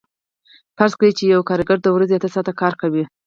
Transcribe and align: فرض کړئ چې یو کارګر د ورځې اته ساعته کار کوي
فرض 0.77 0.93
کړئ 0.99 1.11
چې 1.17 1.23
یو 1.33 1.41
کارګر 1.49 1.77
د 1.81 1.87
ورځې 1.95 2.13
اته 2.17 2.29
ساعته 2.35 2.53
کار 2.61 2.73
کوي 2.81 3.03